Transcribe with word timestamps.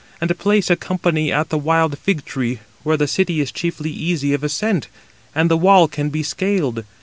And 0.19 0.35
place 0.39 0.71
a 0.71 0.75
company 0.75 1.31
at 1.31 1.49
the 1.49 1.59
wild 1.59 1.95
fig 1.99 2.25
tree, 2.25 2.57
where 2.81 2.97
the 2.97 3.05
city 3.05 3.39
is 3.39 3.51
chiefly 3.51 3.91
easy 3.91 4.33
of 4.33 4.43
ascent, 4.43 4.87
and 5.35 5.47
the 5.47 5.55
wall 5.57 5.87
can 5.87 6.09
be 6.09 6.23
scaled. 6.23 6.85